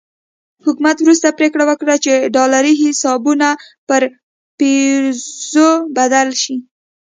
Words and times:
حکومت 0.65 0.97
وروسته 1.01 1.35
پرېکړه 1.37 1.63
وکړه 1.67 1.95
چې 2.03 2.13
ډالري 2.35 2.73
حسابونه 2.83 3.47
پر 3.87 4.01
پیزو 4.57 5.69
بدل 5.97 6.29
شي. 6.41 6.55